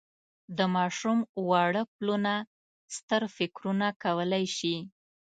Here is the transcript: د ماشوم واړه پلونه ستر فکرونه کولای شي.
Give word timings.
د 0.57 0.59
ماشوم 0.75 1.19
واړه 1.49 1.83
پلونه 1.95 2.33
ستر 2.95 3.21
فکرونه 3.37 3.87
کولای 4.03 4.45
شي. 4.57 4.75